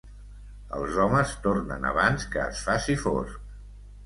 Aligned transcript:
Els 0.77 0.97
homes 1.03 1.33
tornen 1.43 1.85
abans 1.91 2.27
que 2.37 2.43
es 2.47 2.63
faci 2.71 2.97
fosc. 3.05 3.39